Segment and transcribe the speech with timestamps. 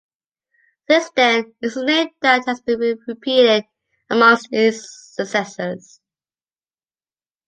[0.89, 3.65] Since then, it’s a name that has been repeated
[4.09, 4.81] amongst his
[5.13, 6.01] successors.